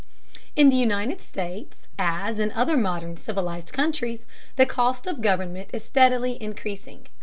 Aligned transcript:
In 0.55 0.69
the 0.69 0.75
United 0.75 1.21
States, 1.21 1.85
as 1.99 2.39
in 2.39 2.51
other 2.53 2.75
modern 2.75 3.17
civilized 3.17 3.71
countries, 3.71 4.25
the 4.55 4.65
cost 4.65 5.05
of 5.05 5.21
government 5.21 5.69
is 5.73 5.83
steadily 5.85 6.41
increasing. 6.41 7.07